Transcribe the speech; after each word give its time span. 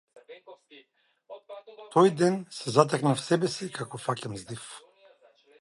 Тој 1.97 2.13
ден 2.23 2.41
се 2.61 2.75
затекнав 2.79 3.23
себе 3.27 3.53
си 3.59 3.71
како 3.79 4.03
фаќам 4.07 4.39
здив. 4.45 4.69